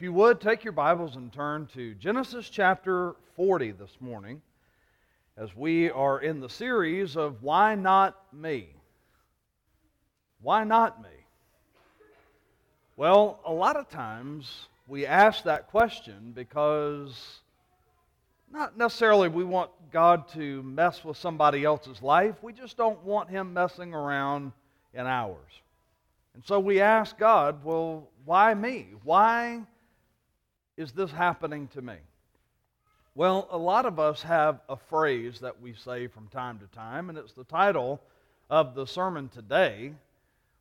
[0.00, 4.40] If you would, take your Bibles and turn to Genesis chapter 40 this morning
[5.36, 8.68] as we are in the series of Why Not Me?
[10.40, 11.10] Why not me?
[12.96, 17.40] Well, a lot of times we ask that question because
[18.50, 23.28] not necessarily we want God to mess with somebody else's life, we just don't want
[23.28, 24.52] Him messing around
[24.94, 25.60] in ours.
[26.32, 28.86] And so we ask God, well, why me?
[29.04, 29.60] Why?
[30.80, 31.96] Is this happening to me?
[33.14, 37.10] Well, a lot of us have a phrase that we say from time to time,
[37.10, 38.00] and it's the title
[38.48, 39.92] of the sermon today.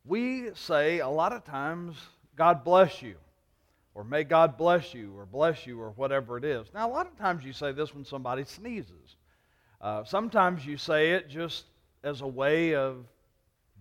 [0.04, 1.96] We say a lot of times,
[2.36, 3.16] God bless you,
[3.96, 6.68] or may God bless you, or bless you, or whatever it is.
[6.74, 9.16] Now, a lot of times you say this when somebody sneezes.
[9.80, 11.64] Uh, sometimes you say it just
[12.04, 13.06] as a way of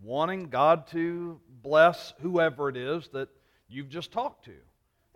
[0.04, 3.28] wanting God to bless whoever it is that
[3.68, 4.54] you've just talked to.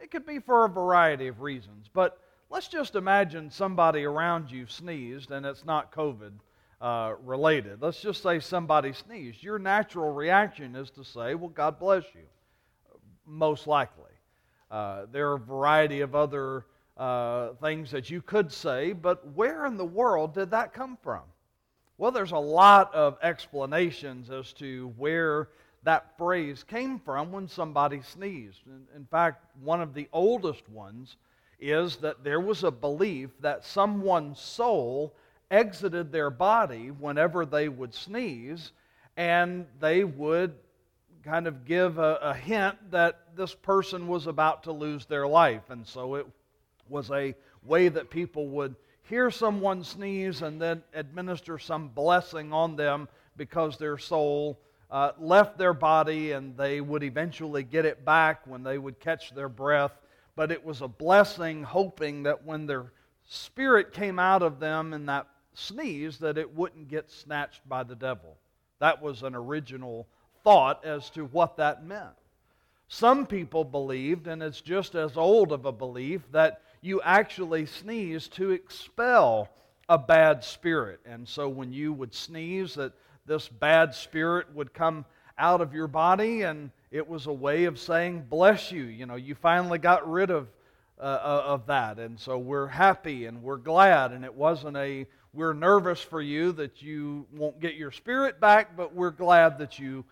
[0.03, 2.19] It could be for a variety of reasons, but
[2.51, 6.33] let's just imagine somebody around you sneezed and it's not COVID
[6.81, 7.81] uh, related.
[7.81, 9.45] Let's just say somebody sneezed.
[9.45, 12.27] Your natural reaction is to say, Well, God bless you,
[13.25, 14.11] most likely.
[14.73, 19.67] Uh, there are a variety of other uh, things that you could say, but where
[19.67, 21.23] in the world did that come from?
[21.97, 25.51] Well, there's a lot of explanations as to where
[25.85, 28.61] that phrase came from when somebody sneezed.
[28.95, 31.17] In, fact, one of the oldest ones
[31.59, 35.15] is that there was a belief that someone's soul
[35.51, 38.73] exited their body whenever they would sneeze,
[39.17, 40.55] and they would
[41.25, 45.63] kind of give a, a, hint that this person was about to lose their life.
[45.69, 46.27] And so it
[46.89, 52.75] was a way that people would hear someone sneeze and then administer some blessing on
[52.75, 54.59] them because their soul
[54.93, 59.35] uh, left their body and they would eventually get it back when they would catch
[59.35, 59.93] their breath.
[60.37, 62.93] But it was a blessing, hoping that when their
[63.27, 67.97] spirit came out of them in that sneeze, that it wouldn't get snatched by the
[67.97, 68.37] devil.
[68.81, 70.07] That was an original
[70.45, 72.15] thought as to what that meant.
[72.89, 78.29] Some people believed, and it's just as old of a belief, that you actually sneeze
[78.29, 79.49] to expel
[79.93, 81.01] a bad spirit.
[81.05, 82.95] And so when you would sneeze, that
[83.27, 85.05] this bad spirit would come
[85.37, 88.85] out of your body, and it was a way of saying, Bless you.
[88.85, 90.49] You know, you finally got rid of,
[90.99, 91.99] uh, uh, of that.
[91.99, 94.13] And so we're happy and we're glad.
[94.13, 98.75] And it wasn't a, we're nervous for you that you won't get your spirit back,
[98.75, 100.07] but we're glad that you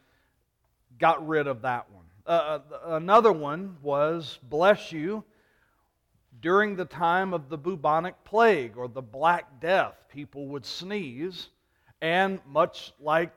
[0.99, 2.05] got rid of that one.
[2.27, 2.61] Uh, uh
[2.97, 5.25] another one was, Bless you.
[6.41, 11.49] During the time of the bubonic plague or the Black Death, people would sneeze
[12.01, 13.33] and much like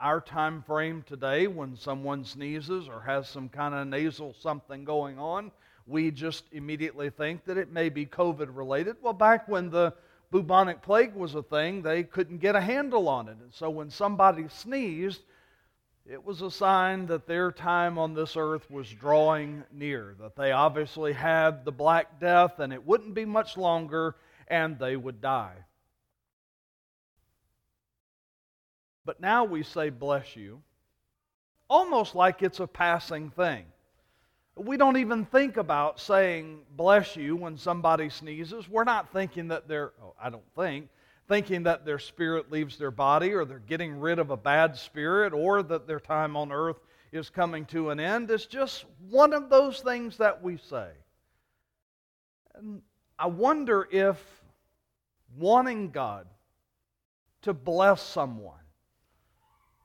[0.00, 5.18] our time frame today, when someone sneezes or has some kind of nasal something going
[5.18, 5.50] on,
[5.86, 8.96] we just immediately think that it may be COVID related.
[9.02, 9.92] Well, back when the
[10.30, 13.38] bubonic plague was a thing, they couldn't get a handle on it.
[13.42, 15.22] And so when somebody sneezed,
[16.10, 20.52] it was a sign that their time on this earth was drawing near, that they
[20.52, 24.16] obviously had the Black Death and it wouldn't be much longer
[24.48, 25.56] and they would die.
[29.04, 30.62] But now we say, bless you,
[31.68, 33.66] almost like it's a passing thing.
[34.56, 38.68] We don't even think about saying bless you when somebody sneezes.
[38.68, 40.88] We're not thinking that they're, oh, I don't think,
[41.28, 45.32] thinking that their spirit leaves their body or they're getting rid of a bad spirit
[45.32, 46.80] or that their time on earth
[47.12, 48.30] is coming to an end.
[48.30, 50.88] is just one of those things that we say.
[52.54, 52.82] And
[53.18, 54.18] I wonder if
[55.36, 56.26] wanting God
[57.42, 58.54] to bless someone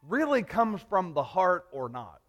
[0.07, 2.19] really comes from the heart or not.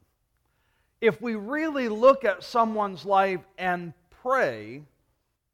[1.00, 3.92] If we really look at someone's life and
[4.22, 4.82] pray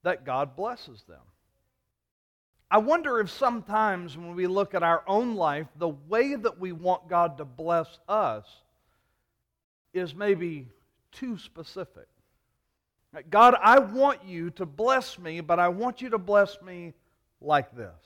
[0.02, 1.20] that God blesses them.
[2.70, 6.70] I wonder if sometimes when we look at our own life, the way that we
[6.70, 8.46] want God to bless us
[9.92, 10.68] is maybe
[11.10, 12.06] too specific.
[13.28, 16.94] God, I want you to bless me, but I want you to bless me
[17.40, 17.96] like this.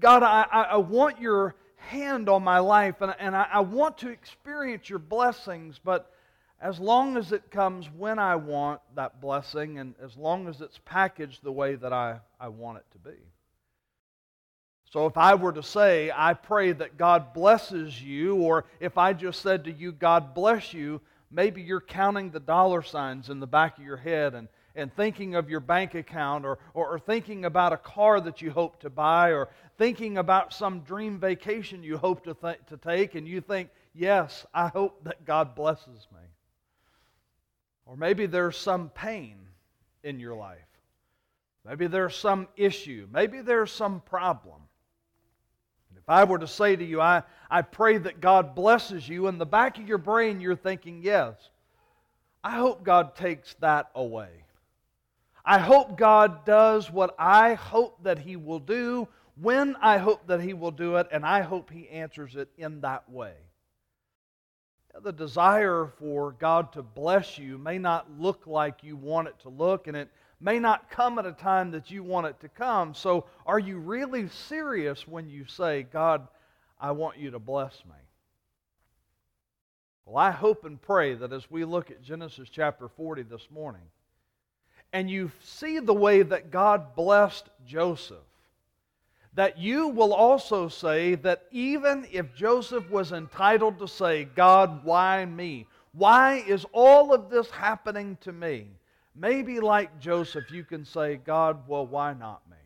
[0.00, 4.08] God, I, I want your hand on my life, and, and I, I want to
[4.08, 6.10] experience your blessings, but
[6.60, 10.80] as long as it comes when I want that blessing, and as long as it's
[10.84, 13.16] packaged the way that I, I want it to be.
[14.92, 19.12] So if I were to say, I pray that God blesses you, or if I
[19.12, 21.00] just said to you, God bless you,
[21.30, 25.34] maybe you're counting the dollar signs in the back of your head and and thinking
[25.34, 28.90] of your bank account or, or, or, thinking about a car that you hope to
[28.90, 29.48] buy or
[29.78, 34.44] thinking about some dream vacation you hope to, th- to take, and you think, yes,
[34.52, 36.20] I hope that God blesses me.
[37.86, 39.38] Or maybe there's some pain
[40.04, 40.58] in your life.
[41.64, 43.08] Maybe there's some issue.
[43.10, 44.60] Maybe there's some problem.
[46.06, 49.38] If I were to say to you, I, I pray that God blesses you, in
[49.38, 51.34] the back of your brain you're thinking, yes,
[52.44, 54.28] I hope God takes that away.
[55.44, 60.40] I hope God does what I hope that He will do, when I hope that
[60.40, 63.34] He will do it, and I hope He answers it in that way.
[65.02, 69.48] The desire for God to bless you may not look like you want it to
[69.48, 70.08] look, and it
[70.40, 72.94] may not come at a time that you want it to come.
[72.94, 76.26] So, are you really serious when you say, God,
[76.80, 77.96] I want you to bless me?
[80.04, 83.82] Well, I hope and pray that as we look at Genesis chapter 40 this morning,
[84.92, 88.18] and you see the way that God blessed Joseph,
[89.34, 95.24] that you will also say that even if Joseph was entitled to say, God, why
[95.24, 95.66] me?
[95.92, 98.68] Why is all of this happening to me?
[99.18, 102.56] Maybe like Joseph, you can say, God, well, why not me?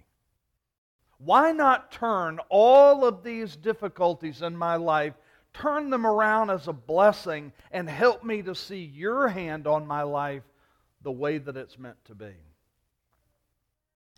[1.19, 5.15] Why not turn all of these difficulties in my life,
[5.53, 10.03] turn them around as a blessing, and help me to see your hand on my
[10.03, 10.43] life
[11.03, 12.35] the way that it's meant to be.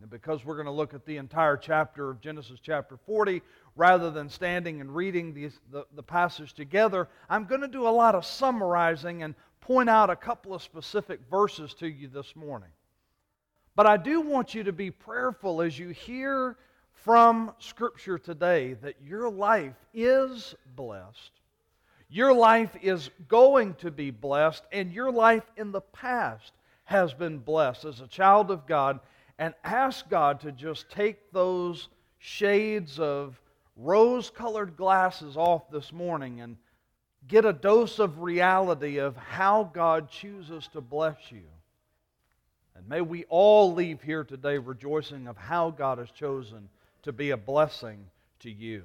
[0.01, 3.43] And because we're going to look at the entire chapter of Genesis chapter 40,
[3.77, 7.91] rather than standing and reading these, the, the passage together, I'm going to do a
[7.91, 12.69] lot of summarizing and point out a couple of specific verses to you this morning.
[13.75, 16.59] But I do want you to be prayerful as you hear
[16.93, 21.31] from Scripture today that your life is blessed.
[22.11, 26.53] Your life is going to be blessed, and your life in the past
[26.85, 29.01] has been blessed as a child of God,
[29.39, 31.89] and ask God to just take those
[32.19, 33.41] shades of
[33.77, 36.57] rose colored glasses off this morning and
[37.29, 41.45] get a dose of reality of how God chooses to bless you.
[42.75, 46.69] And may we all leave here today rejoicing of how God has chosen
[47.03, 48.07] to be a blessing
[48.41, 48.83] to you.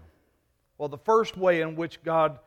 [0.78, 2.39] Well, the first way in which God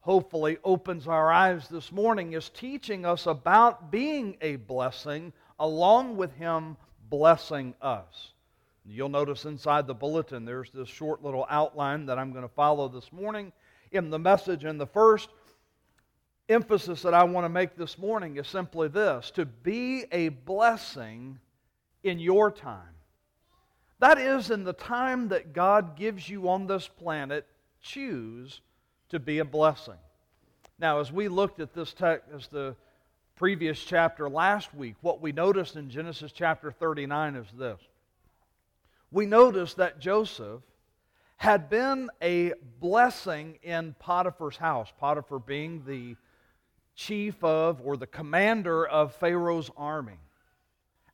[0.00, 6.32] hopefully opens our eyes this morning is teaching us about being a blessing along with
[6.34, 6.76] Him
[7.10, 8.32] blessing us.
[8.84, 12.88] You'll notice inside the bulletin there's this short little outline that I'm going to follow
[12.88, 13.52] this morning
[13.92, 14.64] in the message.
[14.64, 15.28] And the first
[16.48, 21.38] emphasis that I want to make this morning is simply this to be a blessing
[22.02, 22.94] in your time.
[24.00, 27.46] That is, in the time that God gives you on this planet,
[27.82, 28.60] choose
[29.08, 29.98] to be a blessing.
[30.78, 32.76] Now, as we looked at this text, as the
[33.34, 37.80] previous chapter last week, what we noticed in Genesis chapter 39 is this.
[39.10, 40.60] We noticed that Joseph
[41.38, 46.16] had been a blessing in Potiphar's house, Potiphar being the
[46.96, 50.18] chief of or the commander of Pharaoh's army.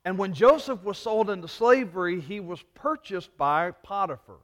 [0.06, 4.38] And when Joseph was sold into slavery, he was purchased by Potiphar.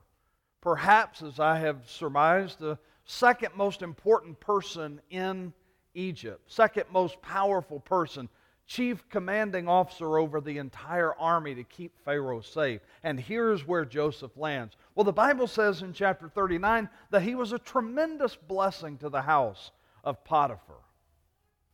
[0.61, 5.53] Perhaps, as I have surmised, the second most important person in
[5.95, 8.29] Egypt, second most powerful person,
[8.67, 12.81] chief commanding officer over the entire army to keep Pharaoh safe.
[13.03, 14.77] And here's where Joseph lands.
[15.01, 19.23] Well, the Bible says in chapter 39 that he was a tremendous blessing to the
[19.23, 19.71] house
[20.05, 20.77] of Potiphar.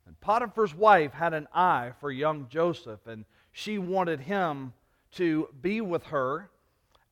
[0.06, 4.74] And Potiphar's wife had an eye for young Joseph, and she wanted him
[5.14, 6.50] to be with her,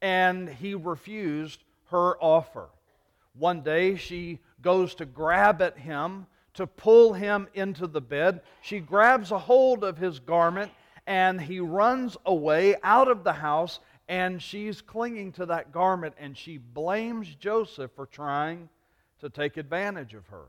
[0.01, 2.69] and he refused her offer.
[3.37, 8.43] One day she goes to grab at him, to pull him into the bed.
[8.63, 10.71] She grabs a hold of his garment,
[11.09, 16.37] and he runs away out of the house, and she's clinging to that garment, and
[16.37, 18.69] she blames Joseph for trying
[19.21, 20.47] to take advantage of her.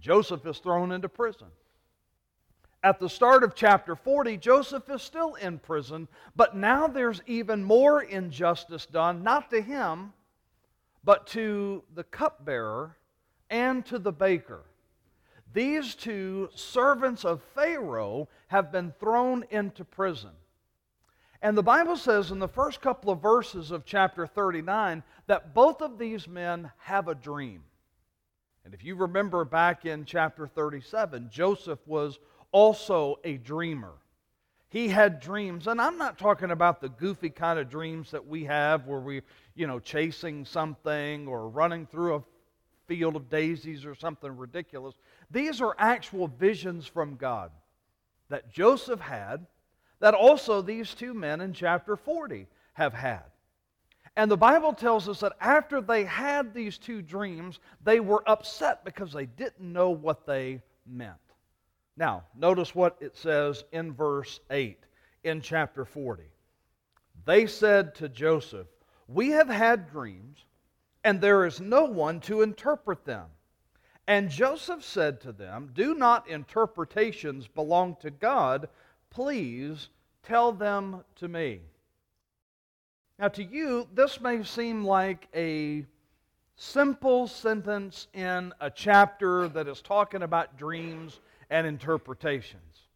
[0.00, 1.48] Joseph is thrown into prison.
[2.84, 7.62] At the start of chapter 40, Joseph is still in prison, but now there's even
[7.62, 10.12] more injustice done, not to him,
[11.04, 12.96] but to the cupbearer
[13.50, 14.62] and to the baker.
[15.52, 20.30] These two servants of Pharaoh have been thrown into prison.
[21.42, 25.82] And the Bible says in the first couple of verses of chapter 39 that both
[25.82, 27.64] of these men have a dream.
[28.64, 32.20] And if you remember back in chapter 37, Joseph was
[32.52, 33.94] also a dreamer.
[34.68, 38.44] He had dreams, and I'm not talking about the goofy kind of dreams that we
[38.44, 39.22] have where we,
[39.56, 42.22] you know, chasing something or running through a
[42.86, 44.94] field of daisies or something ridiculous.
[45.30, 47.50] These are actual visions from God
[48.28, 49.44] that Joseph had,
[50.02, 53.22] that also these two men in chapter 40 have had.
[54.16, 58.84] And the Bible tells us that after they had these two dreams, they were upset
[58.84, 61.14] because they didn't know what they meant.
[61.96, 64.76] Now, notice what it says in verse 8.
[65.22, 66.24] in chapter 40.
[67.24, 68.66] They said to Joseph,
[69.06, 70.44] We have had dreams,
[71.04, 73.26] and there is no one to interpret them.
[74.08, 78.68] And Joseph said to them, Do not interpretations belong to God?
[79.12, 79.90] Please
[80.22, 81.60] tell them to me.
[83.18, 85.84] Now, to you, this may seem like a
[86.56, 92.88] simple sentence in a chapter that is talking about dreams and interpretations.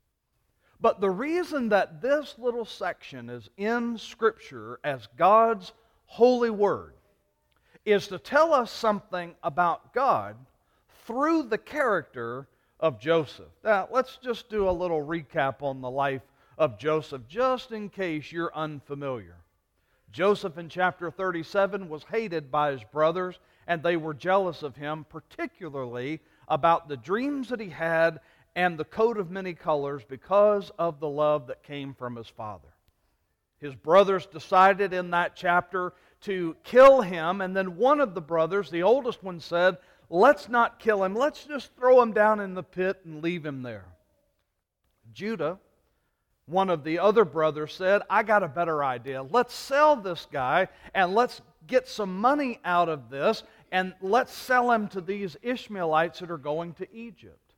[0.80, 5.72] But the reason that this little section is in Scripture as God's
[6.06, 6.94] holy word
[7.84, 10.36] is to tell us something about God
[11.04, 12.48] through the character
[12.80, 13.52] of Joseph.
[13.64, 16.22] Now, let's just do a little recap on the life
[16.58, 19.36] of Joseph, just in case you're unfamiliar.
[20.12, 25.04] Joseph in chapter 37 was hated by his brothers, and they were jealous of him,
[25.08, 28.20] particularly about the dreams that he had
[28.54, 32.68] and the coat of many colors because of the love that came from his father.
[33.58, 35.92] His brothers decided in that chapter
[36.22, 39.76] to kill him, and then one of the brothers, the oldest one, said,
[40.08, 41.14] Let's not kill him.
[41.14, 43.86] Let's just throw him down in the pit and leave him there.
[45.12, 45.58] Judah,
[46.46, 49.22] one of the other brothers, said, I got a better idea.
[49.22, 54.70] Let's sell this guy and let's get some money out of this and let's sell
[54.70, 57.54] him to these Ishmaelites that are going to Egypt.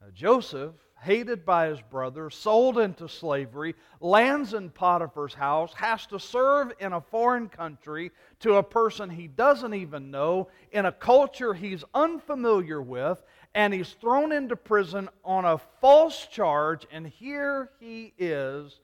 [0.00, 6.18] Now, Joseph, hated by his brother, sold into slavery, lands in Potiphar's house, has to
[6.18, 11.54] serve in a foreign country to a person he doesn't even know, in a culture
[11.54, 13.22] he's unfamiliar with,
[13.54, 18.80] and he's thrown into prison on a false charge, and here he is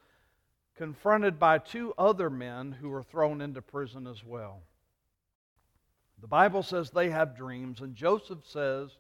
[0.77, 4.63] confronted by two other men who were thrown into prison as well.
[6.21, 8.97] The Bible says they have dreams, and Joseph says,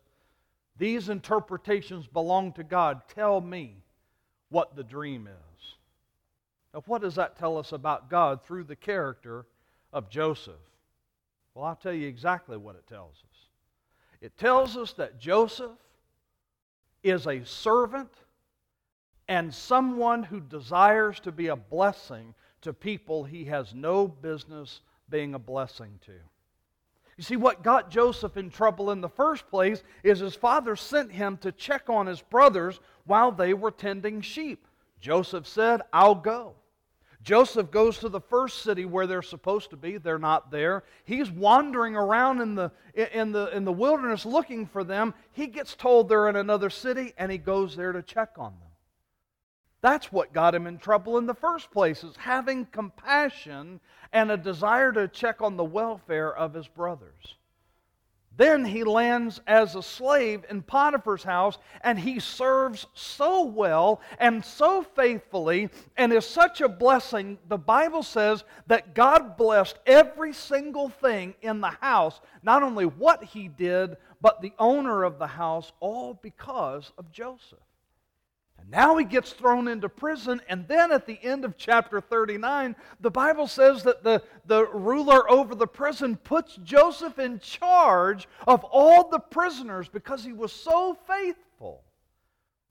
[0.77, 3.03] these interpretations belong to God.
[3.15, 3.77] Tell me
[4.49, 5.75] what the dream is.
[6.73, 9.47] Now, what does that tell us about God through the character
[9.93, 10.55] of Joseph?
[11.55, 13.49] Well, I'll tell you exactly what it tells us.
[14.21, 15.79] It tells us that Joseph
[17.03, 18.11] is a servant
[19.29, 25.35] and someone who desires to be a blessing to people he has no business being
[25.35, 26.13] a blessing to.
[27.17, 31.13] You see, what got Joseph in trouble in the first place is his father sent
[31.13, 34.67] him to check on his brothers while they were tending sheep.
[35.01, 36.55] Joseph said, I'll go.
[37.23, 39.97] Joseph goes to the first city where they're supposed to be.
[39.97, 40.85] They're not there.
[41.05, 45.15] He's wandering around in the, in, the, in the wilderness looking for them.
[45.33, 48.64] He gets told they're in another city, and he goes there to check on them.
[49.85, 53.81] That's what got him in trouble in the first place, is having compassion
[54.15, 57.35] and a desire to check on the welfare of his brothers.
[58.35, 64.43] Then he lands as a slave in Potiphar's house, and he serves so well and
[64.43, 67.37] so faithfully and is such a blessing.
[67.51, 73.23] The Bible says that God blessed every single thing in the house, not only what
[73.23, 77.59] he did, but the owner of the house, all because of Joseph.
[78.65, 80.41] And now he gets thrown into prison.
[80.49, 85.31] And then at the end of chapter 39, the Bible says that the, the ruler
[85.31, 90.97] over the prison puts Joseph in charge of all the prisoners because he was so
[91.07, 91.83] faithful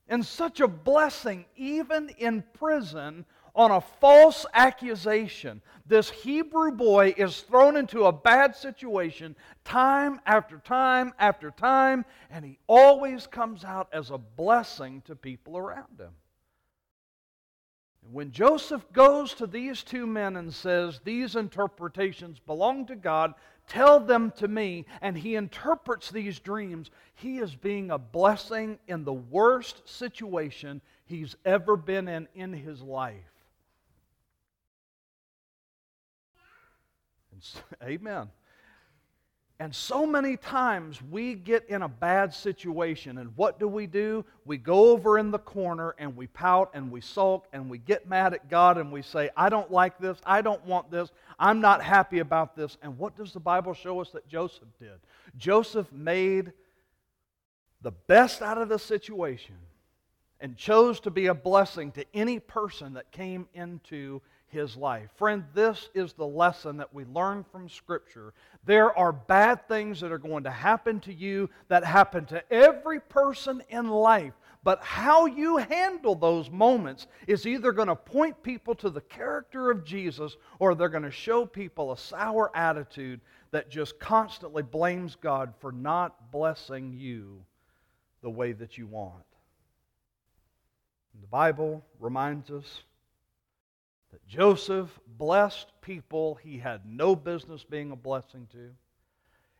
[0.07, 5.61] and such a blessing, even in prison, on a false accusation.
[5.85, 12.43] This Hebrew boy is thrown into a bad situation time after time after time, and
[12.43, 16.13] he always comes out as a blessing to people around him.
[18.11, 23.33] When Joseph goes to these two men and says, These interpretations belong to God,
[23.67, 29.05] tell them to me, and he interprets these dreams, he is being a blessing in
[29.05, 33.32] the worst situation he's ever been in in his life.
[37.83, 38.29] Amen.
[39.59, 44.25] And so many times we get in a bad situation, and what do we do?
[44.45, 48.09] We go over in the corner and we pout and we sulk and we get
[48.09, 51.61] mad at God and we say, I don't like this, I don't want this, I'm
[51.61, 52.77] not happy about this.
[52.81, 54.99] And what does the Bible show us that Joseph did?
[55.37, 56.51] Joseph made
[57.81, 59.55] the best out of the situation
[60.39, 64.21] and chose to be a blessing to any person that came into
[64.53, 65.09] his life.
[65.17, 68.33] Friend, this is the lesson that we learn from Scripture.
[68.65, 72.99] There are bad things that are going to happen to you that happen to every
[73.01, 74.33] person in life.
[74.63, 79.69] But how you handle those moments is either going to point people to the character
[79.69, 83.19] of Jesus or they're going to show people a sour attitude
[83.51, 87.43] that just constantly blames God for not blessing you
[88.21, 89.25] the way that you want.
[91.19, 92.83] The Bible reminds us
[94.13, 98.69] that Joseph blessed people he had no business being a blessing to.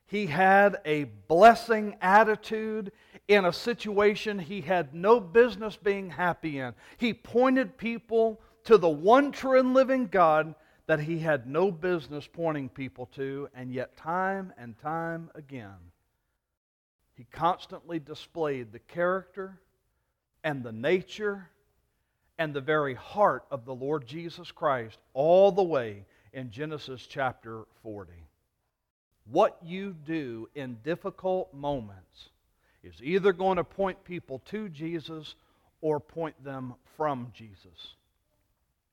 [0.05, 2.91] He had a blessing attitude
[3.27, 6.75] in a situation he had no business being happy in.
[6.97, 10.53] He pointed people to the one true and living God
[10.85, 15.79] that he had no business pointing people to, and yet, time and time again,
[17.15, 19.59] he constantly displayed the character
[20.43, 21.49] and the nature
[22.37, 27.63] and the very heart of the Lord Jesus Christ all the way in Genesis chapter
[27.83, 28.11] 40.
[29.25, 32.29] What you do in difficult moments
[32.83, 35.35] is either going to point people to Jesus
[35.81, 37.95] or point them from Jesus.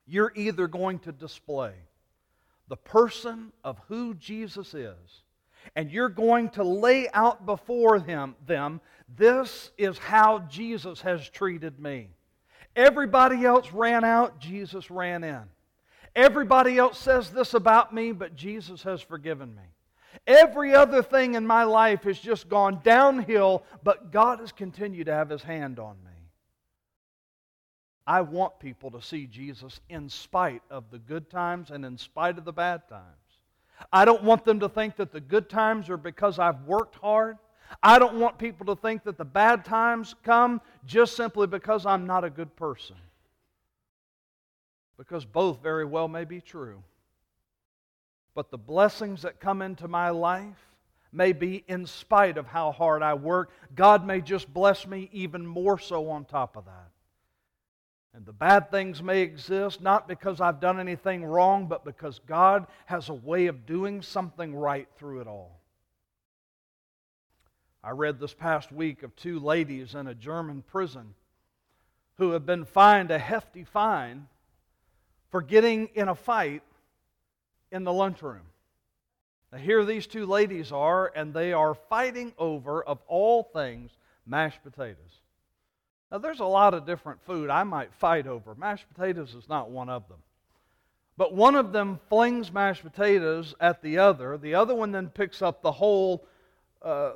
[0.07, 1.73] You're either going to display
[2.69, 5.23] the person of who Jesus is,
[5.75, 8.81] and you're going to lay out before him, them,
[9.17, 12.09] this is how Jesus has treated me.
[12.81, 15.43] Everybody else ran out, Jesus ran in.
[16.17, 19.63] Everybody else says this about me, but Jesus has forgiven me.
[20.27, 25.13] Every other thing in my life has just gone downhill, but God has continued to
[25.13, 26.11] have His hand on me.
[28.07, 32.39] I want people to see Jesus in spite of the good times and in spite
[32.39, 33.05] of the bad times.
[33.93, 37.37] I don't want them to think that the good times are because I've worked hard.
[37.83, 42.07] I don't want people to think that the bad times come just simply because I'm
[42.07, 42.97] not a good person.
[44.97, 46.83] Because both very well may be true.
[48.35, 50.59] But the blessings that come into my life
[51.13, 53.51] may be in spite of how hard I work.
[53.75, 56.91] God may just bless me even more so on top of that.
[58.15, 62.67] And the bad things may exist not because I've done anything wrong, but because God
[62.87, 65.60] has a way of doing something right through it all.
[67.83, 71.15] I read this past week of two ladies in a German prison
[72.19, 74.29] who have been fined a hefty fine
[75.31, 76.63] for getting in a fight
[77.73, 78.43] in the lunchroom.
[79.51, 83.93] Now, here these two ladies are, and they are fighting over, of all things,
[84.27, 85.23] mashed potatoes.
[86.13, 88.55] Now, there's a lot of different food I might fight over.
[88.55, 90.19] Mashed potatoes is not one of them.
[91.17, 94.37] But one of them flings mashed potatoes at the other.
[94.37, 96.27] The other one then picks up the whole
[96.83, 97.13] uh,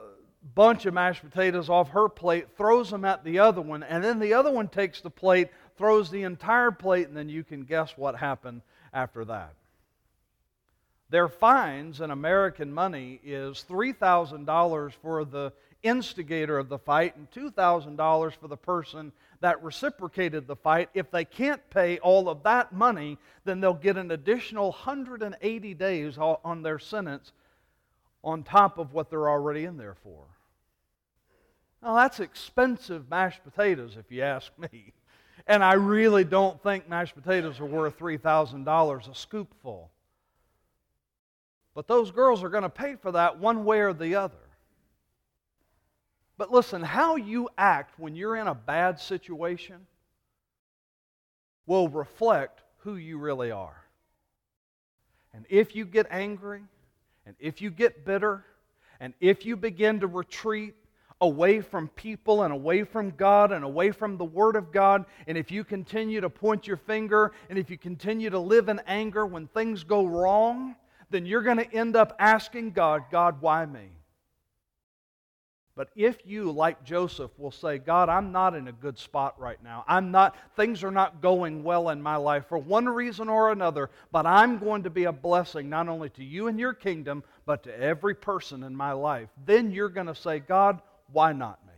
[0.55, 4.19] bunch of mashed potatoes off her plate, throws them at the other one, and then
[4.19, 7.95] the other one takes the plate, throws the entire plate, and then you can guess
[7.97, 9.55] what happened after that.
[11.11, 15.53] Their fines in American money is $3,000 for the
[15.83, 20.89] instigator of the fight and $2,000 for the person that reciprocated the fight.
[20.95, 26.17] If they can't pay all of that money, then they'll get an additional 180 days
[26.19, 27.33] on their sentence
[28.23, 30.25] on top of what they're already in there for.
[31.85, 34.95] Now, that's expensive mashed potatoes, if you ask me.
[35.47, 39.89] And I really don't think mashed potatoes are worth $3,000 a scoopful.
[41.75, 44.39] But those girls are going to pay for that one way or the other.
[46.39, 49.87] But listen, how you act when you're in a bad situation
[51.67, 53.85] will reflect who you really are.
[55.35, 56.63] And if you get angry,
[57.27, 58.43] and if you get bitter,
[59.01, 60.75] and if you begin to retreat
[61.25, 65.37] away from people and away from God and away from the Word of God, and
[65.37, 69.27] if you continue to point your finger and if you continue to live in anger
[69.27, 70.77] when things go wrong,
[71.11, 73.91] then you're going to end up asking God, God, why me?
[75.77, 79.61] But if you, like Joseph, will say, God, I'm not in a good spot right
[79.63, 79.85] now.
[79.89, 83.91] I'm not, things are not going well in my life for one reason or another,
[84.13, 87.65] but I'm going to be a blessing not only to you and your kingdom, but
[87.65, 89.29] to every person in my life.
[89.47, 90.81] Then you're going to say, God,
[91.15, 91.73] why not me?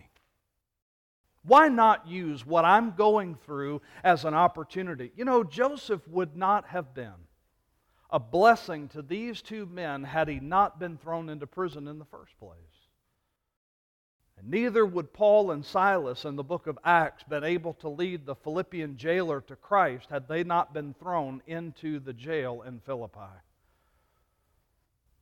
[1.45, 5.13] Why not use what I'm going through as an opportunity?
[5.15, 7.13] You know, Joseph would not have been
[8.11, 12.05] a blessing to these two men had he not been thrown into prison in the
[12.05, 12.57] first place.
[14.39, 18.27] And neither would Paul and Silas in the book of Acts been able to lead
[18.27, 23.21] the Philippian jailer to Christ had they not been thrown into the jail in Philippi.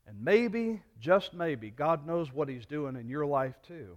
[0.07, 3.97] And maybe, just maybe, God knows what He's doing in your life too.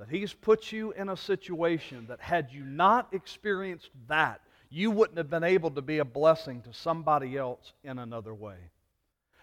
[0.00, 5.18] That He's put you in a situation that had you not experienced that, you wouldn't
[5.18, 8.56] have been able to be a blessing to somebody else in another way.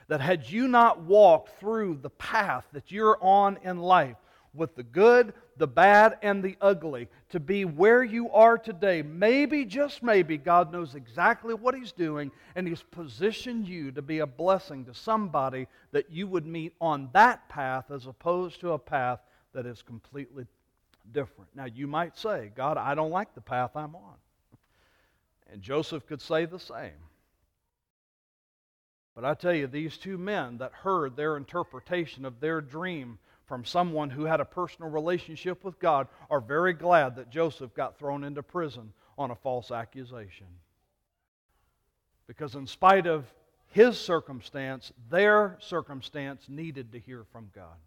[0.08, 4.17] That had you not walked through the path that you're on in life,
[4.58, 9.04] with the good, the bad, and the ugly to be where you are today.
[9.04, 14.20] Maybe, just maybe, God knows exactly what He's doing, and He's positioned you to be
[14.20, 18.80] a blessing to somebody that you would meet on that path as opposed to a
[18.80, 19.20] path
[19.58, 20.46] that is completely
[21.12, 21.50] different.
[21.56, 24.13] Now, you might say, God, I don't like the path I'm on.
[25.52, 26.91] And Joseph could say the same.
[29.15, 33.17] But I tell you, these two men that heard their interpretation of their dream
[33.48, 37.98] from someone who had a personal relationship with God are very glad that Joseph got
[37.98, 40.46] thrown into prison on a false accusation.
[42.28, 43.26] Because, in spite of
[43.72, 47.78] his circumstance, their circumstance needed to hear from God.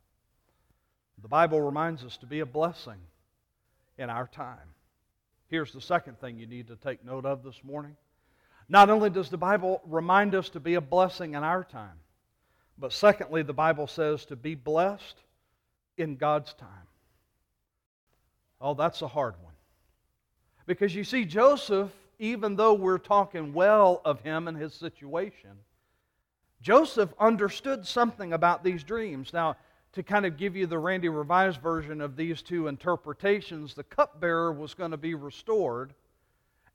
[1.23, 2.99] The Bible reminds us to be a blessing
[3.99, 4.75] in our time.
[5.49, 7.97] Here's the second thing you need to take note of this morning
[8.71, 11.99] not only does the Bible remind us to be a blessing in our time,
[12.79, 15.17] but secondly, the Bible says to be blessed
[15.99, 16.69] in God's time.
[18.61, 19.55] Oh, that's a hard one.
[20.67, 25.51] Because you see, Joseph, even though we're talking well of him and his situation,
[26.63, 29.33] Joseph understood something about these dreams.
[29.33, 29.57] Now,
[29.93, 34.53] to kind of give you the Randy Revised version of these two interpretations, the cupbearer
[34.53, 35.95] was going to be restored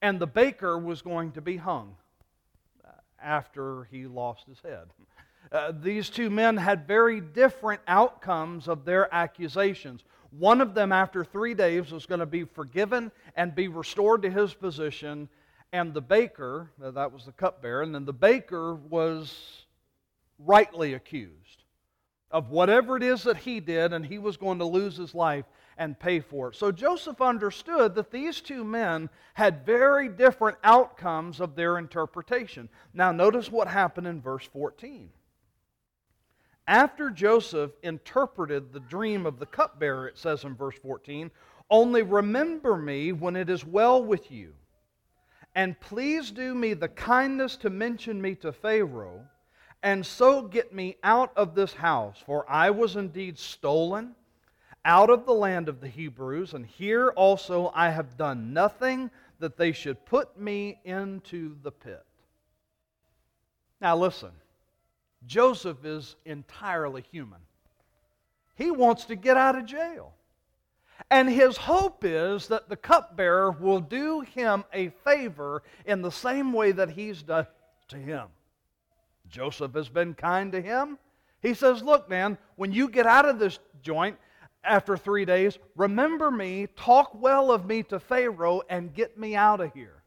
[0.01, 1.95] and the baker was going to be hung
[3.21, 4.87] after he lost his head.
[5.51, 10.03] Uh, these two men had very different outcomes of their accusations.
[10.31, 14.29] One of them, after three days, was going to be forgiven and be restored to
[14.29, 15.29] his position,
[15.71, 19.65] and the baker, uh, that was the cupbearer, and then the baker was
[20.39, 21.64] rightly accused
[22.35, 25.45] of whatever it is that he did, and he was going to lose his life
[25.77, 26.55] and pay for it.
[26.57, 32.67] So Joseph understood that these two men had very different outcomes of their interpretation.
[32.93, 35.11] Now, notice what happened in verse 14.
[36.67, 41.31] After Joseph interpreted the dream of the cupbearer, it says in verse 14,
[41.69, 44.55] only remember me when it is well with you.
[45.55, 49.25] And please do me the kindness to mention me to Pharaoh,
[49.83, 54.15] and so get me out of this house, for I was indeed stolen
[54.83, 59.09] out of the land of the Hebrews, and here also I have done nothing
[59.39, 62.05] that they should put me into the pit.
[63.81, 64.31] Now listen,
[65.25, 67.39] Joseph is entirely human.
[68.55, 70.13] He wants to get out of jail.
[71.11, 76.53] And his hope is that the cupbearer will do him a favor in the same
[76.53, 77.47] way that he's done
[77.89, 78.27] to him.
[79.35, 80.97] Joseph has been kind to him.
[81.41, 84.17] He says, Look, man, when you get out of this joint,
[84.63, 89.59] after three days, Remember me, talk well of me to Pharaoh, and get me out
[89.59, 90.01] of here.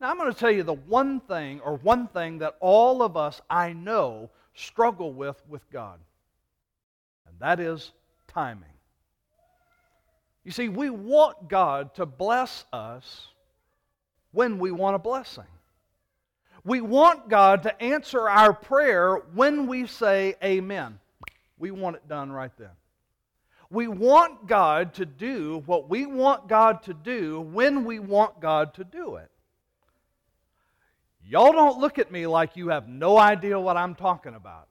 [0.00, 3.18] Now, I'm going to tell you the one thing, or one thing that all of
[3.18, 6.00] us I know struggle with with God,
[7.28, 7.92] and that is
[8.28, 8.64] timing.
[10.42, 13.28] You see, we want God to bless us
[14.32, 15.44] when we want a blessing.
[16.64, 20.98] We want God to answer our prayer when we say amen.
[21.58, 22.70] We want it done right then.
[23.70, 28.74] We want God to do what we want God to do when we want God
[28.74, 29.30] to do it.
[31.26, 34.68] Y'all don't look at me like you have no idea what I'm talking about.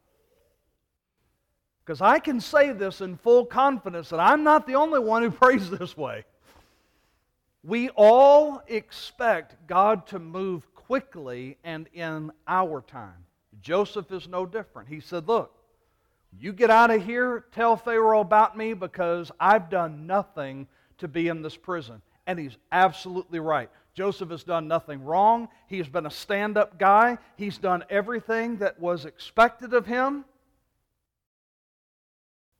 [1.83, 5.31] Because I can say this in full confidence that I'm not the only one who
[5.31, 6.25] prays this way.
[7.63, 13.25] We all expect God to move quickly and in our time.
[13.61, 14.89] Joseph is no different.
[14.89, 15.51] He said, Look,
[16.39, 20.67] you get out of here, tell Pharaoh about me because I've done nothing
[20.97, 22.01] to be in this prison.
[22.25, 23.69] And he's absolutely right.
[23.93, 25.49] Joseph has done nothing wrong.
[25.67, 27.17] He has been a stand up guy.
[27.35, 30.25] He's done everything that was expected of him.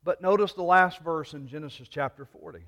[0.04, 2.60] But notice the last verse in Genesis chapter 40.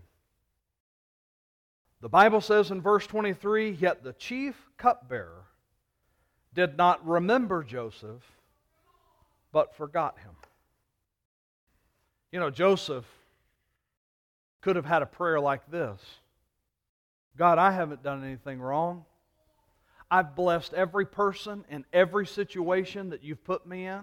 [2.01, 5.46] The Bible says in verse 23 Yet the chief cupbearer
[6.57, 8.23] did not remember Joseph,
[9.53, 10.33] but forgot him.
[12.33, 13.05] You know, Joseph
[14.62, 16.01] could have had a prayer like this
[17.37, 19.05] God, I haven't done anything wrong.
[20.11, 24.03] I've blessed every person in every situation that you've put me in.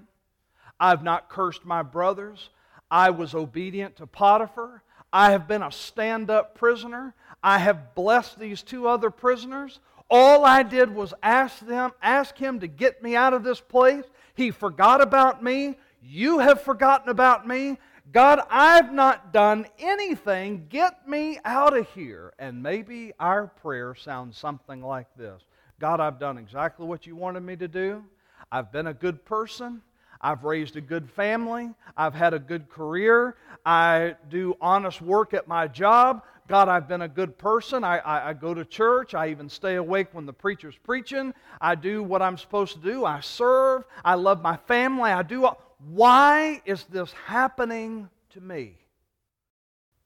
[0.79, 2.49] I've not cursed my brothers.
[2.91, 4.83] I was obedient to Potiphar.
[5.11, 7.15] I have been a stand up prisoner.
[7.41, 9.79] I have blessed these two other prisoners.
[10.09, 14.05] All I did was ask them, ask him to get me out of this place.
[14.35, 15.77] He forgot about me.
[16.01, 17.77] You have forgotten about me.
[18.11, 20.67] God, I've not done anything.
[20.69, 22.33] Get me out of here.
[22.37, 25.41] And maybe our prayer sounds something like this
[25.79, 28.03] God, I've done exactly what you wanted me to do.
[28.51, 29.81] I've been a good person.
[30.21, 31.71] I've raised a good family.
[31.97, 33.35] I've had a good career.
[33.65, 36.23] I do honest work at my job.
[36.47, 37.83] God, I've been a good person.
[37.83, 39.13] I, I, I, go to church.
[39.13, 41.33] I even stay awake when the preacher's preaching.
[41.61, 43.05] I do what I'm supposed to do.
[43.05, 43.85] I serve.
[44.03, 45.11] I love my family.
[45.11, 45.47] I do.
[45.89, 48.77] Why is this happening to me?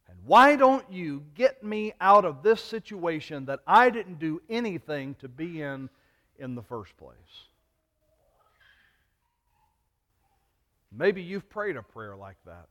[0.07, 5.15] And Why don't you get me out of this situation that I didn't do anything
[5.19, 5.89] to be in
[6.37, 7.15] in the first place?
[10.91, 12.67] Maybe you've prayed a prayer like that.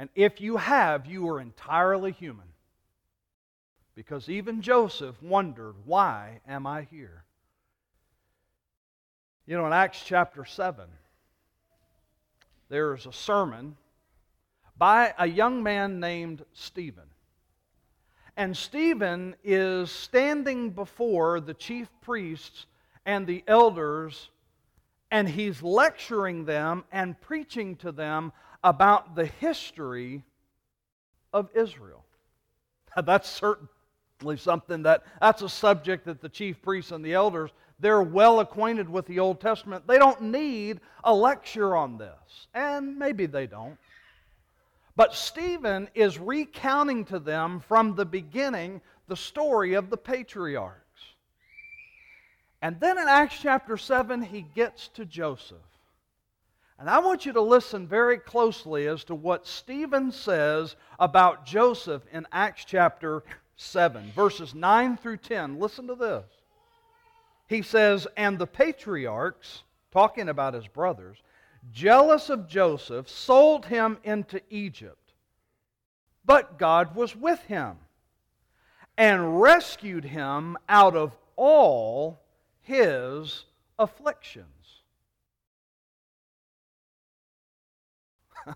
[0.00, 2.46] And if you have, you are entirely human.
[3.94, 7.24] Because even Joseph wondered, Why am I here?
[9.44, 10.86] You know, in Acts chapter 7,
[12.70, 13.76] there is a sermon
[14.78, 17.10] by a young man named Stephen.
[18.38, 22.64] And Stephen is standing before the chief priests
[23.04, 24.30] and the elders,
[25.10, 30.22] and he's lecturing them and preaching to them about the history
[31.32, 32.04] of Israel.
[33.04, 38.02] That's certainly something that that's a subject that the chief priests and the elders they're
[38.02, 39.86] well acquainted with the Old Testament.
[39.86, 42.46] They don't need a lecture on this.
[42.54, 43.78] And maybe they don't.
[44.96, 50.76] But Stephen is recounting to them from the beginning the story of the patriarchs.
[52.62, 55.58] And then in Acts chapter 7, he gets to Joseph.
[56.78, 62.02] And I want you to listen very closely as to what Stephen says about Joseph
[62.10, 63.22] in Acts chapter
[63.56, 65.58] 7, verses 9 through 10.
[65.58, 66.24] Listen to this.
[67.48, 71.18] He says, And the patriarchs, talking about his brothers,
[71.70, 75.12] jealous of Joseph, sold him into Egypt.
[76.24, 77.76] But God was with him
[78.96, 82.20] and rescued him out of all
[82.62, 83.44] his
[83.78, 84.46] afflictions.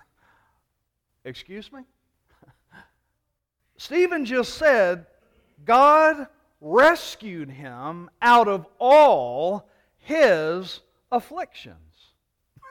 [1.25, 1.83] Excuse me?
[3.77, 5.07] Stephen just said,
[5.65, 6.29] God
[6.61, 11.79] rescued him out of all his afflictions.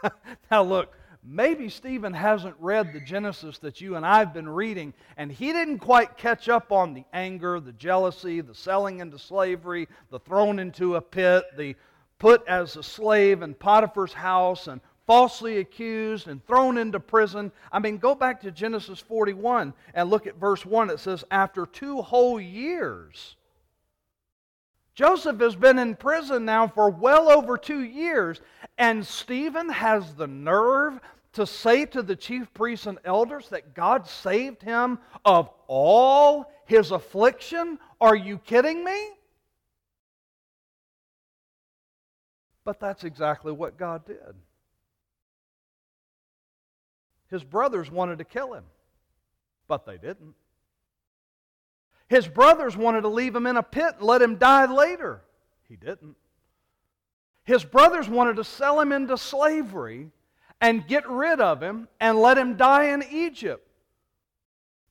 [0.52, 5.32] now, look, maybe Stephen hasn't read the Genesis that you and I've been reading, and
[5.32, 10.20] he didn't quite catch up on the anger, the jealousy, the selling into slavery, the
[10.20, 11.76] thrown into a pit, the
[12.20, 17.52] put as a slave in Potiphar's house, and falsely accused and thrown into prison.
[17.72, 20.90] I mean, go back to Genesis 41 and look at verse 1.
[20.90, 23.36] It says, After two whole years,
[24.96, 28.42] Joseph has been in prison now for well over two years,
[28.78, 31.00] and Stephen has the nerve
[31.34, 36.92] to say to the chief priests and elders that God saved him of all his
[36.92, 37.80] affliction?
[38.00, 39.10] Are you kidding me?
[42.64, 44.36] But that's exactly what God did.
[47.30, 48.64] His brothers wanted to kill him,
[49.68, 50.36] but they didn't.
[52.14, 55.22] His brothers wanted to leave him in a pit and let him die later.
[55.68, 56.16] He didn't.
[57.44, 60.12] His brothers wanted to sell him into slavery
[60.62, 63.68] and get rid of him and let him die in Egypt.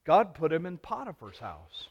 [0.03, 1.87] God put him in Potiphar's house.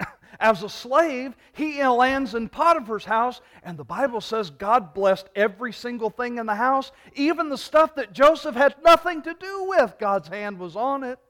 [0.40, 5.72] As a slave, he lands in Potiphar's house, and the Bible says God blessed every
[5.72, 10.00] single thing in the house, even the stuff that Joseph had nothing to do with.
[10.00, 11.20] God's hand was on it.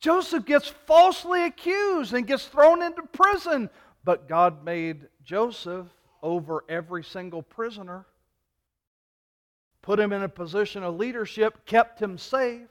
[0.00, 3.68] Joseph gets falsely accused and gets thrown into prison,
[4.04, 5.86] but God made Joseph
[6.22, 8.06] over every single prisoner,
[9.82, 12.68] put him in a position of leadership, kept him safe.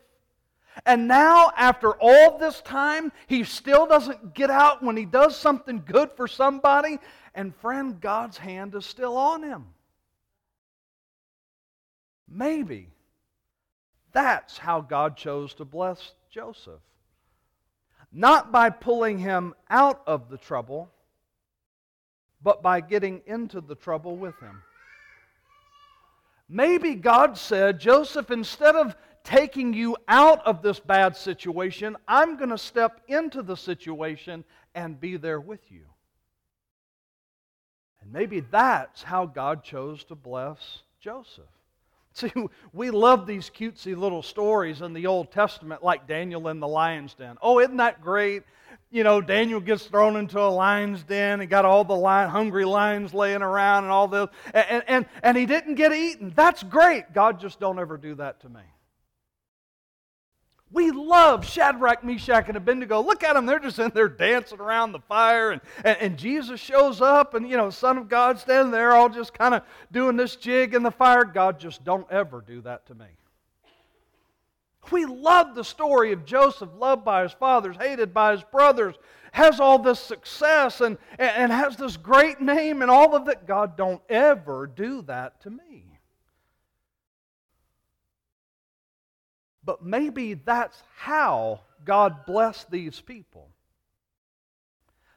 [0.85, 5.83] And now, after all this time, he still doesn't get out when he does something
[5.85, 6.99] good for somebody.
[7.33, 9.65] And friend, God's hand is still on him.
[12.29, 12.89] Maybe
[14.11, 16.81] that's how God chose to bless Joseph
[18.17, 20.89] not by pulling him out of the trouble,
[22.41, 24.63] but by getting into the trouble with him.
[26.49, 32.49] Maybe God said, Joseph, instead of taking you out of this bad situation, I'm going
[32.49, 35.85] to step into the situation and be there with you.
[38.01, 41.45] And maybe that's how God chose to bless Joseph.
[42.21, 42.31] See,
[42.73, 47.13] we love these cutesy little stories in the Old Testament, like Daniel in the lion's
[47.13, 47.37] den.
[47.43, 48.41] Oh, isn't that great?
[48.89, 52.65] You know, Daniel gets thrown into a lion's den and got all the lion, hungry
[52.65, 56.33] lions laying around and all this, and, and, and he didn't get eaten.
[56.35, 57.13] That's great.
[57.13, 58.61] God just don't ever do that to me.
[60.69, 63.01] We love Shadrach, Meshach, and Abednego.
[63.01, 63.45] Look at them.
[63.45, 65.51] They're just in there dancing around the fire.
[65.51, 69.07] And, and, and Jesus shows up, and, you know, Son of God standing there, all
[69.07, 71.23] just kind of doing this jig in the fire.
[71.23, 73.05] God, just don't ever do that to me.
[74.91, 78.95] We love the story of Joseph, loved by his fathers, hated by his brothers,
[79.31, 83.47] has all this success, and, and has this great name, and all of that.
[83.47, 85.86] God, don't ever do that to me.
[89.67, 93.49] But maybe that's how God blessed these people.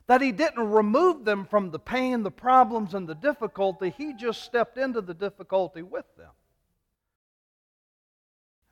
[0.08, 4.42] That He didn't remove them from the pain, the problems, and the difficulty, He just
[4.42, 6.32] stepped into the difficulty with them.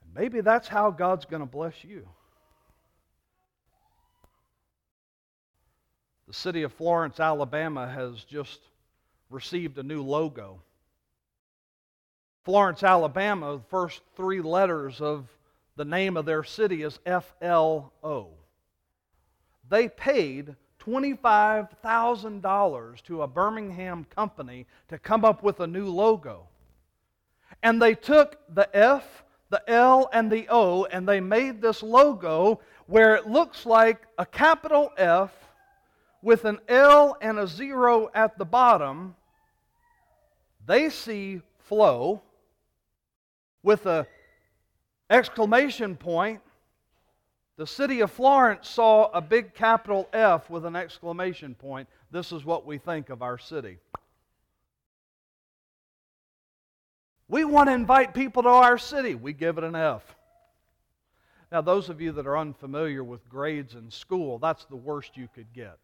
[0.03, 2.09] And maybe that's how God's going to bless you.
[6.27, 8.59] The city of Florence, Alabama has just
[9.31, 10.61] received a new logo.
[12.45, 15.29] Florence, Alabama, the first three letters of
[15.79, 18.31] the name of their city is FLO.
[19.71, 26.49] They paid $25,000 to a Birmingham company to come up with a new logo.
[27.63, 32.59] And they took the F, the L, and the O, and they made this logo
[32.87, 35.31] where it looks like a capital F
[36.23, 39.15] with an L and a zero at the bottom,
[40.67, 42.21] they see flow
[43.63, 44.09] with a
[45.11, 46.41] exclamation point.
[47.57, 51.89] The city of Florence saw a big capital F with an exclamation point.
[52.11, 53.79] This is what we think of our city.
[57.29, 59.15] We want to invite people to our city.
[59.15, 60.17] We give it an F.
[61.51, 65.29] Now, those of you that are unfamiliar with grades in school, that's the worst you
[65.35, 65.79] could get.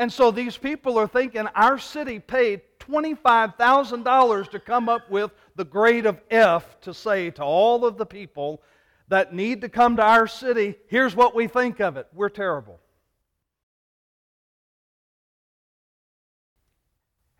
[0.00, 5.64] And so these people are thinking our city paid $25,000 to come up with the
[5.66, 8.62] grade of F to say to all of the people
[9.08, 12.06] that need to come to our city, here's what we think of it.
[12.14, 12.80] We're terrible.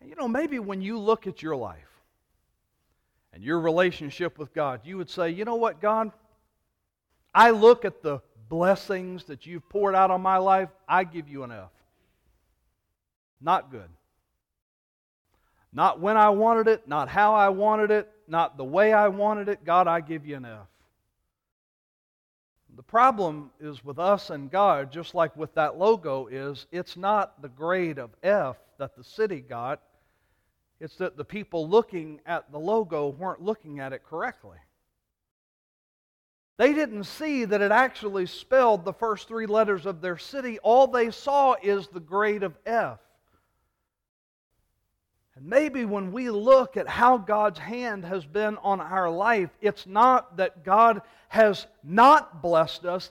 [0.05, 2.03] You know, maybe when you look at your life
[3.33, 6.13] and your relationship with God, you would say, you know what, God?
[7.35, 8.21] I look at the
[8.51, 11.71] blessings that you've poured out on my life, I give you an F.
[13.41, 13.89] Not good.
[15.73, 19.49] Not when I wanted it, not how I wanted it, not the way I wanted
[19.49, 19.65] it.
[19.65, 20.67] God, I give you an F.
[22.77, 27.41] The problem is with us and God, just like with that logo, is it's not
[27.43, 29.81] the grade of F that the city got.
[30.81, 34.57] It's that the people looking at the logo weren't looking at it correctly.
[36.57, 40.59] They didn't see that it actually spelled the first three letters of their city.
[40.59, 42.99] All they saw is the grade of F.
[45.41, 49.87] And maybe when we look at how God's hand has been on our life, it's
[49.87, 53.11] not that God has not blessed us.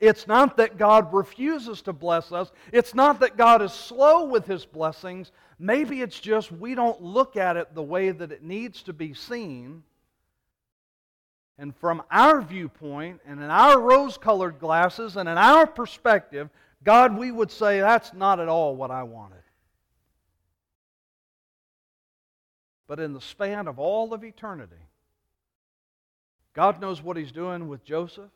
[0.00, 2.50] It's not that God refuses to bless us.
[2.72, 5.32] It's not that God is slow with his blessings.
[5.58, 9.14] Maybe it's just we don't look at it the way that it needs to be
[9.14, 9.82] seen.
[11.58, 16.50] And from our viewpoint, and in our rose colored glasses, and in our perspective,
[16.84, 19.38] God, we would say, that's not at all what I wanted.
[22.86, 24.76] But in the span of all of eternity.
[26.54, 28.30] God knows what He's doing with Joseph.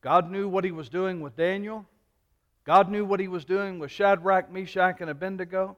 [0.00, 1.86] God knew what He was doing with Daniel.
[2.64, 5.76] God knew what He was doing with Shadrach, Meshach, and Abednego.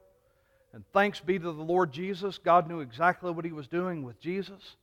[0.73, 4.21] And thanks be to the Lord Jesus, God knew exactly what He was doing with
[4.21, 4.77] Jesus.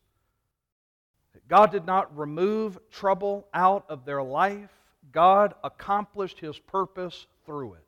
[1.47, 4.69] God did not remove trouble out of their life,
[5.11, 7.85] God accomplished His purpose through it.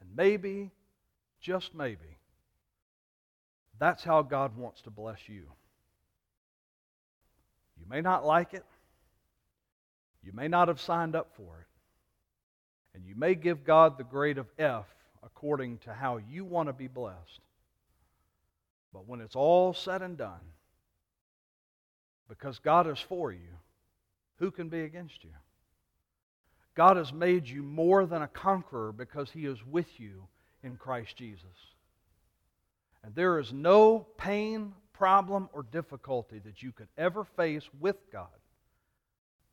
[0.00, 0.70] And maybe,
[1.40, 2.15] just maybe,
[3.78, 5.44] that's how God wants to bless you.
[7.78, 8.64] You may not like it.
[10.22, 11.66] You may not have signed up for it.
[12.96, 14.86] And you may give God the grade of F
[15.22, 17.40] according to how you want to be blessed.
[18.92, 20.40] But when it's all said and done,
[22.28, 23.58] because God is for you,
[24.38, 25.30] who can be against you?
[26.74, 30.26] God has made you more than a conqueror because he is with you
[30.62, 31.44] in Christ Jesus.
[33.06, 38.26] And there is no pain, problem, or difficulty that you could ever face with God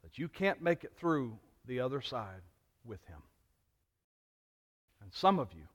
[0.01, 1.37] that you can't make it through
[1.67, 2.41] the other side
[2.83, 3.21] with Him.
[5.03, 5.67] And some of you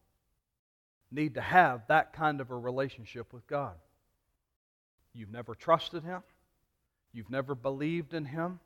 [1.12, 3.76] need to have that kind of a relationship with God.
[5.14, 6.24] You've never trusted Him,
[7.12, 8.58] you've never believed in Him,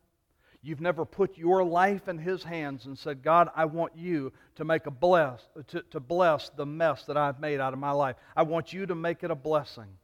[0.65, 4.65] You've never put your life in His hands and said, God, I want you to
[4.65, 8.15] make a bless, to, to bless the mess that I've made out of my life.
[8.37, 9.99] I want you to make it a blessing.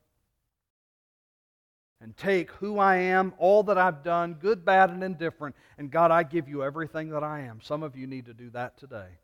[2.01, 6.11] And take who I am, all that I've done, good, bad, and indifferent, and God,
[6.11, 7.61] I give you everything that I am.
[7.61, 9.19] Some of you need to do that today.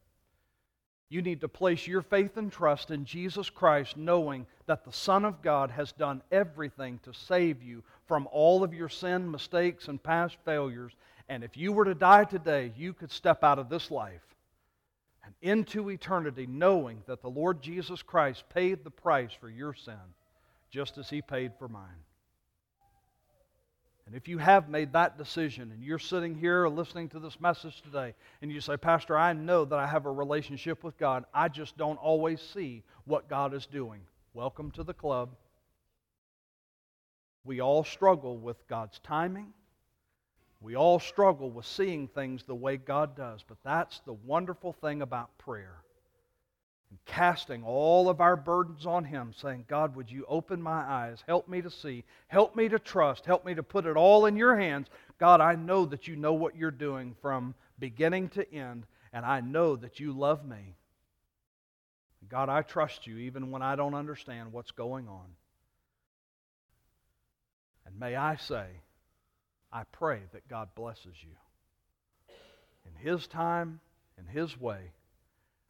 [1.09, 5.25] You need to place your faith and trust in Jesus Christ, knowing that the Son
[5.25, 10.03] of God has done everything to save you from all of your sin, mistakes, and
[10.03, 10.93] past failures,
[11.29, 14.23] and if you were to die today, you could step out of this life
[15.25, 19.95] and into eternity knowing that the Lord Jesus Christ paid the price for your sin
[20.71, 22.05] just as he paid for mine.
[24.07, 27.81] And if you have made that decision and you're sitting here listening to this message
[27.81, 31.49] today and you say, Pastor, I know that I have a relationship with God, I
[31.49, 34.01] just don't always see what God is doing.
[34.35, 35.31] Welcome to the club.
[37.45, 39.55] We all struggle with God's timing.
[40.65, 45.03] We all struggle with seeing things the way God does, but that's the wonderful thing
[45.03, 45.83] about prayer.
[46.89, 51.23] And casting all of our burdens on Him, saying, God, would you open my eyes?
[51.27, 52.03] Help me to see.
[52.29, 53.27] Help me to trust.
[53.27, 54.87] Help me to put it all in your hands.
[55.19, 59.43] God, I know that you know what you're doing from beginning to end, and I
[59.43, 60.77] know that you love me.
[62.31, 65.27] God, I trust you even when I don't understand what's going on.
[67.85, 68.65] And may I say,
[69.75, 72.35] I pray that God blesses you
[72.87, 73.81] in His time,
[74.17, 74.93] in His way,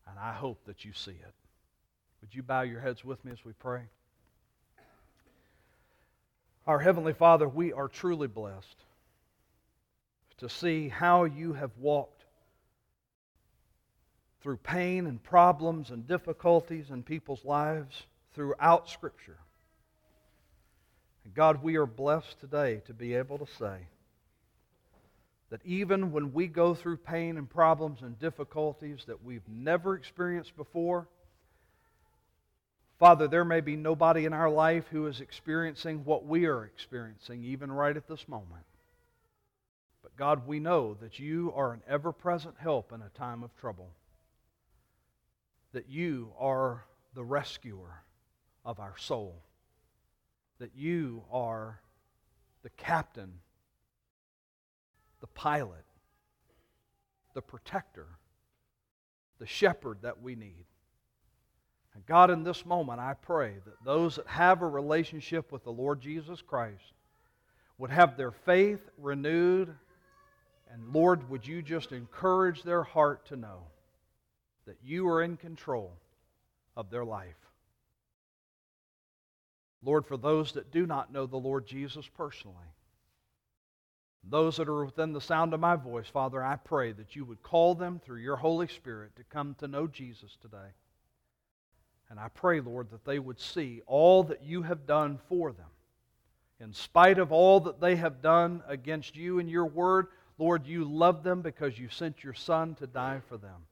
[0.07, 1.35] and I hope that you see it.
[2.21, 3.81] Would you bow your heads with me as we pray?
[6.67, 8.77] Our Heavenly Father, we are truly blessed
[10.39, 12.25] to see how you have walked
[14.43, 18.03] through pain and problems and difficulties in people's lives
[18.35, 19.39] throughout Scripture.
[21.25, 23.79] And God, we are blessed today to be able to say,
[25.51, 30.57] that even when we go through pain and problems and difficulties that we've never experienced
[30.57, 31.07] before,
[32.99, 37.45] Father, there may be nobody in our life who is experiencing what we are experiencing,
[37.45, 38.65] even right at this moment.
[40.03, 43.55] But God, we know that you are an ever present help in a time of
[43.57, 43.91] trouble,
[45.73, 46.85] that you are
[47.15, 48.03] the rescuer
[48.65, 49.43] of our soul,
[50.59, 51.81] that you are
[52.63, 53.41] the captain
[55.25, 55.87] the pilot,
[57.33, 58.05] the protector,
[59.39, 60.67] the shepherd that we need.
[61.95, 65.73] And God, in this moment, I pray that those that have a relationship with the
[65.73, 66.93] Lord Jesus Christ
[67.79, 69.75] would have their faith renewed.
[70.71, 73.61] And Lord, would you just encourage their heart to know
[74.67, 75.95] that you are in control
[76.77, 77.49] of their life?
[79.83, 82.69] Lord, for those that do not know the Lord Jesus personally,
[84.31, 87.43] those that are within the sound of my voice, Father, I pray that you would
[87.43, 90.73] call them through your Holy Spirit to come to know Jesus today.
[92.11, 95.67] And I pray, Lord, that they would see all that you have done for them.
[96.61, 100.07] In spite of all that they have done against you and your word,
[100.39, 103.67] Lord, you love them because you sent your Son to die for them.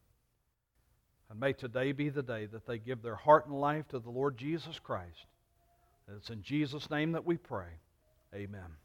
[1.31, 4.11] And may today be the day that they give their heart and life to the
[4.11, 5.27] Lord Jesus Christ.
[6.07, 7.69] And it's in Jesus' name that we pray.
[8.35, 8.82] Amen.